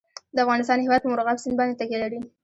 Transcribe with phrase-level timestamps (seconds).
[0.35, 2.19] د افغانستان هیواد په مورغاب سیند باندې تکیه لري.